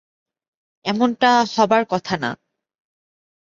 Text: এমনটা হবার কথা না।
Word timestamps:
এমনটা 0.85 1.31
হবার 1.55 1.83
কথা 1.89 2.15
না। 2.17 2.31